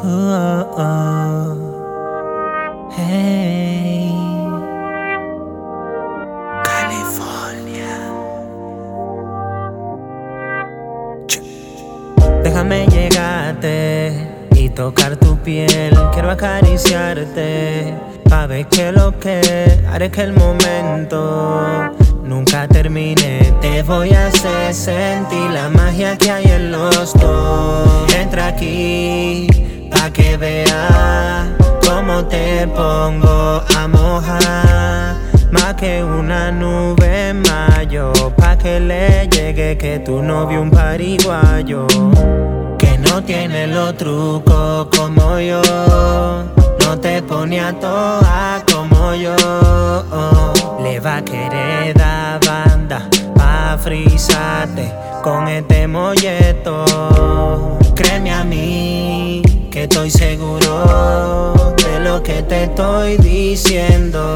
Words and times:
Oh, 0.00 0.64
oh. 0.78 1.58
Hey. 2.94 4.12
California. 6.62 7.98
Déjame 12.44 12.86
llegarte 12.86 14.14
y 14.54 14.68
tocar 14.68 15.16
tu 15.16 15.36
piel. 15.38 15.98
Quiero 16.12 16.30
acariciarte. 16.30 17.92
Pa' 18.28 18.46
ver 18.46 18.68
que 18.68 18.92
lo 18.92 19.18
que 19.18 19.40
haré 19.90 20.12
que 20.12 20.22
el 20.22 20.32
momento 20.32 21.90
nunca 22.22 22.68
termine. 22.68 23.52
Te 23.60 23.82
voy 23.82 24.10
a 24.10 24.28
hacer 24.28 24.72
sentir 24.72 25.50
la 25.50 25.68
magia 25.70 26.16
que 26.16 26.30
hay 26.30 26.44
en 26.44 26.70
los 26.70 27.14
dos. 27.14 28.14
Entra 28.14 28.46
aquí 28.46 29.67
que 30.12 30.36
veas 30.36 31.48
cómo 31.86 32.24
te 32.26 32.66
pongo 32.68 33.62
a 33.76 33.88
mojar. 33.88 35.16
Más 35.50 35.74
que 35.74 36.02
una 36.02 36.50
nube 36.50 37.34
mayo, 37.34 38.12
pa' 38.36 38.56
que 38.56 38.80
le 38.80 39.28
llegue 39.28 39.76
que 39.78 39.98
tu 39.98 40.22
novio 40.22 40.62
un 40.62 40.70
pariguayo. 40.70 41.86
Que 42.78 42.98
no 42.98 43.22
tiene 43.22 43.66
los 43.66 43.96
trucos 43.96 44.88
como 44.96 45.38
yo, 45.40 45.62
no 46.84 46.98
te 47.00 47.22
pone 47.22 47.60
a 47.60 47.72
toa 47.72 48.62
como 48.72 49.14
yo. 49.14 49.34
Le 50.82 51.00
va 51.00 51.16
a 51.16 51.24
querer 51.24 51.94
dar 51.94 52.40
banda 52.46 53.08
pa' 53.34 53.78
frisarte 53.78 54.92
con 55.22 55.48
este 55.48 55.86
molleto. 55.86 56.84
Créeme 57.94 58.32
a 58.32 58.44
mí 58.44 58.67
estoy 59.88 60.10
seguro 60.10 61.74
de 61.76 62.00
lo 62.00 62.22
que 62.22 62.42
te 62.42 62.64
estoy 62.64 63.16
diciendo. 63.16 64.34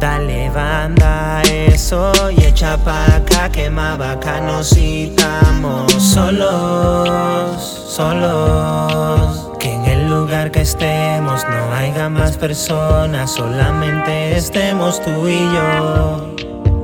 Dale 0.00 0.50
banda 0.50 1.38
a 1.38 1.42
eso 1.42 2.12
y 2.36 2.44
echa 2.44 2.76
pa' 2.78 3.16
acá 3.16 3.50
que 3.50 3.68
más 3.68 3.98
bacano 3.98 4.64
si 4.64 5.04
estamos 5.10 5.92
solos, 5.92 7.60
solos. 7.88 9.50
Que 9.58 9.74
en 9.74 9.84
el 9.84 10.08
lugar 10.08 10.50
que 10.50 10.62
estemos 10.62 11.44
no 11.44 11.74
haya 11.76 12.08
más 12.08 12.36
personas, 12.38 13.30
solamente 13.30 14.36
estemos 14.36 15.02
tú 15.02 15.28
y 15.28 15.38
yo. 15.38 16.34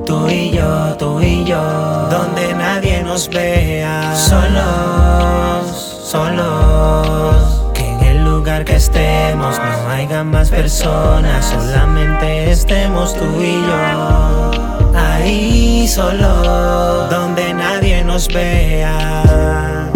Tú 0.05 0.29
y 0.29 0.51
yo, 0.51 0.95
tú 0.97 1.19
y 1.21 1.43
yo, 1.43 1.61
donde 2.09 2.53
nadie 2.53 3.03
nos 3.03 3.29
vea. 3.29 4.15
Solos, 4.15 5.98
solos. 6.09 7.71
Que 7.73 7.87
en 7.87 7.99
el 8.03 8.23
lugar 8.25 8.65
que 8.65 8.75
estemos 8.75 9.59
no 9.59 9.89
haya 9.91 10.23
más 10.23 10.49
personas, 10.49 11.45
solamente 11.45 12.51
estemos 12.51 13.13
tú 13.13 13.25
y 13.39 13.53
yo. 13.53 14.51
Ahí 14.95 15.87
solo, 15.87 17.07
donde 17.09 17.53
nadie 17.53 18.03
nos 18.03 18.27
vea. 18.27 19.91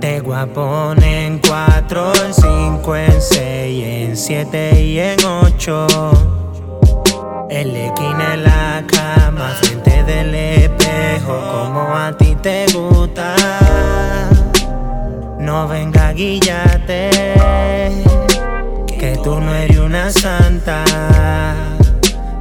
Te 0.00 0.22
poner 0.54 1.26
en 1.26 1.38
cuatro, 1.38 2.12
en 2.26 2.34
cinco, 2.34 2.94
en 2.94 3.20
seis, 3.20 3.84
en 3.84 4.16
siete 4.16 4.80
y 4.80 4.98
en 5.00 5.24
ocho. 5.24 5.86
De 7.48 7.64
la 8.36 8.57
Venga, 15.66 16.12
guíllate, 16.12 17.10
que 18.98 19.18
tú 19.22 19.40
no 19.40 19.52
eres 19.54 19.78
una 19.78 20.10
santa. 20.10 20.84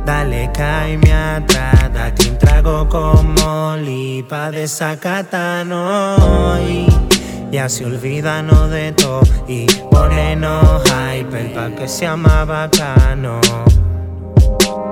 Dale, 0.06 0.52
caime 0.54 1.14
atrás, 1.14 1.92
date 1.94 2.30
un 2.30 2.38
trago 2.38 2.88
como 2.88 3.76
lipa 3.78 4.52
de 4.52 4.68
Zacatano. 4.68 6.58
Y 6.70 6.88
ya 7.52 7.68
se 7.68 7.86
olvídanos 7.86 8.70
de 8.70 8.92
todo 8.92 9.22
y 9.48 9.66
ponenos 9.90 10.84
hyper 10.86 11.54
pa' 11.54 11.70
que 11.76 11.88
sea 11.88 12.16
más 12.16 12.46
bacano. 12.48 13.42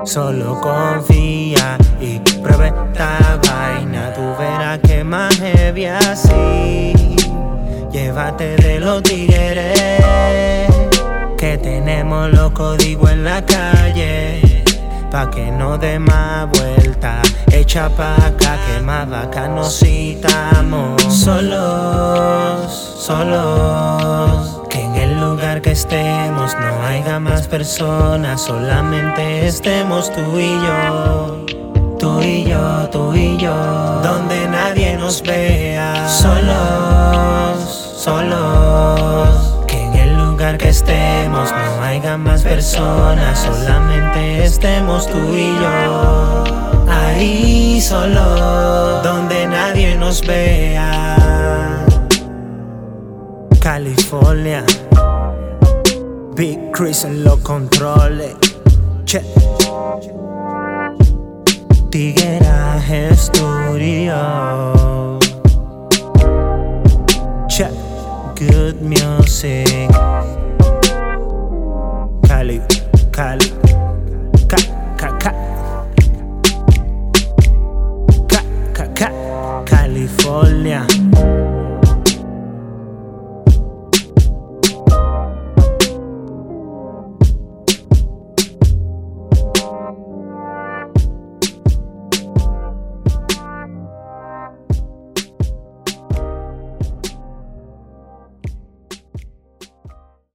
Solo 0.04 0.60
confía 0.60 1.78
y 2.00 2.18
prueba 2.40 2.66
esta 2.66 3.35
De 8.36 8.78
los 8.80 9.02
tigres 9.02 10.68
que 11.38 11.56
tenemos 11.56 12.30
los 12.30 12.50
códigos 12.50 13.10
en 13.10 13.24
la 13.24 13.42
calle. 13.46 14.62
Pa' 15.10 15.30
que 15.30 15.50
no 15.50 15.78
dé 15.78 15.98
más 15.98 16.46
vuelta. 16.50 17.22
Echa 17.50 17.88
pa' 17.88 18.14
acá 18.16 18.58
que 18.66 18.82
más 18.82 19.08
bacano 19.08 19.64
si 19.64 20.12
estamos 20.16 21.02
solos, 21.02 22.96
solos. 23.00 24.60
Que 24.68 24.82
en 24.82 24.96
el 24.96 25.18
lugar 25.18 25.62
que 25.62 25.72
estemos 25.72 26.54
no 26.60 26.86
haya 26.86 27.18
más 27.18 27.48
personas, 27.48 28.42
solamente 28.42 29.46
estemos 29.46 30.12
tú 30.12 30.38
y 30.38 30.50
yo. 30.66 31.46
Tú 31.98 32.20
y 32.20 32.44
yo, 32.44 32.88
tú 32.92 33.14
y 33.14 33.38
yo, 33.38 33.54
donde 34.02 34.46
nadie 34.48 34.96
nos 34.98 35.22
vea. 35.22 36.06
Solos, 36.06 36.85
solos. 38.06 39.64
Que 39.66 39.82
en 39.82 39.94
el 39.94 40.16
lugar 40.16 40.58
que 40.58 40.68
estemos 40.68 41.50
no 41.50 41.82
haya 41.82 42.16
más 42.16 42.42
personas, 42.42 43.40
solamente 43.40 44.44
estemos 44.44 45.08
tú 45.08 45.18
y 45.34 45.48
yo. 45.62 46.44
Ahí 46.88 47.80
solo, 47.80 49.02
donde 49.02 49.48
nadie 49.48 49.96
nos 49.96 50.24
vea. 50.24 51.16
California, 53.60 54.64
Big 56.36 56.58
Chris 56.72 57.04
en 57.04 57.24
los 57.24 57.38
controles. 57.38 58.36
Che. 59.04 59.20
Tigueraje 61.90 63.16
Studio. 63.16 65.05
Music. 68.86 69.90
Cali, 72.28 72.60
Cali. 73.10 73.48
Ca, 74.48 74.56
ca, 74.96 75.08
ca. 75.18 75.32
Ca, 78.28 78.40
ca, 78.72 78.86
ca. 78.94 79.08
California. 79.64 81.05